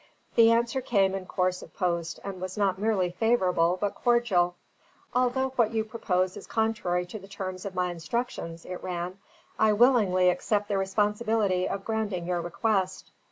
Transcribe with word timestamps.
The 0.33 0.49
answer 0.49 0.81
came 0.81 1.13
in 1.13 1.27
course 1.27 1.61
of 1.61 1.75
post, 1.75 2.19
and 2.23 2.41
was 2.41 2.57
not 2.57 2.79
merely 2.79 3.11
favourable 3.11 3.77
but 3.79 3.93
cordial. 3.93 4.55
"Although 5.13 5.49
what 5.57 5.75
you 5.75 5.83
propose 5.85 6.35
is 6.35 6.47
contrary 6.47 7.05
to 7.05 7.19
the 7.19 7.27
terms 7.27 7.65
of 7.65 7.75
my 7.75 7.91
instructions," 7.91 8.65
it 8.65 8.81
ran, 8.81 9.19
"I 9.59 9.73
willingly 9.73 10.31
accept 10.31 10.69
the 10.69 10.77
responsibility 10.79 11.69
of 11.69 11.85
granting 11.85 12.25
your 12.25 12.41
request. 12.41 13.11